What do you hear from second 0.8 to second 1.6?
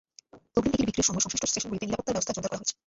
বিক্রির সময় সংশ্লিষ্ট